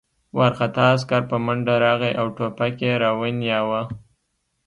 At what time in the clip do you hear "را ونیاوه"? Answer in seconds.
3.03-3.81